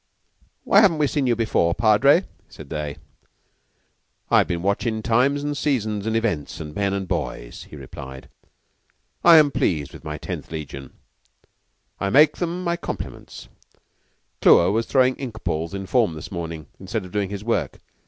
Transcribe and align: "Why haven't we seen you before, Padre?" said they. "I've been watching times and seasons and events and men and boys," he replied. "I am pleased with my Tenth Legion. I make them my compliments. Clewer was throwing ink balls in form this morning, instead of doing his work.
"Why 0.63 0.81
haven't 0.81 0.97
we 0.97 1.05
seen 1.05 1.27
you 1.27 1.35
before, 1.35 1.75
Padre?" 1.75 2.25
said 2.49 2.71
they. 2.71 2.97
"I've 4.31 4.47
been 4.47 4.63
watching 4.63 5.03
times 5.03 5.43
and 5.43 5.55
seasons 5.55 6.07
and 6.07 6.15
events 6.15 6.59
and 6.59 6.73
men 6.73 6.91
and 6.93 7.07
boys," 7.07 7.67
he 7.69 7.75
replied. 7.75 8.27
"I 9.23 9.37
am 9.37 9.51
pleased 9.51 9.93
with 9.93 10.03
my 10.03 10.17
Tenth 10.17 10.49
Legion. 10.49 10.93
I 11.99 12.09
make 12.09 12.37
them 12.37 12.63
my 12.63 12.77
compliments. 12.77 13.47
Clewer 14.41 14.71
was 14.71 14.87
throwing 14.87 15.17
ink 15.17 15.43
balls 15.43 15.71
in 15.75 15.85
form 15.85 16.15
this 16.15 16.31
morning, 16.31 16.65
instead 16.79 17.05
of 17.05 17.11
doing 17.11 17.29
his 17.29 17.43
work. 17.43 17.77